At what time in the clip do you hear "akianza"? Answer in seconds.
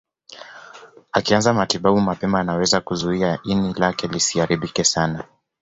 1.11-1.53